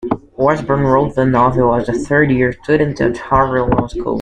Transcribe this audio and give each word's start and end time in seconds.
Osborn 0.35 0.79
wrote 0.79 1.13
the 1.13 1.27
novel 1.27 1.75
as 1.75 1.87
a 1.87 1.93
third-year 1.93 2.53
student 2.63 2.99
at 2.99 3.15
Harvard 3.19 3.69
Law 3.69 3.85
School. 3.85 4.19